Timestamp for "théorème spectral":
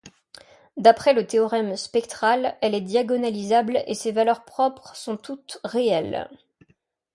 1.27-2.57